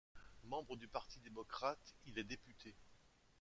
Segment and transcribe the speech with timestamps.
[0.45, 2.73] Membre du Parti démocrate, il est député.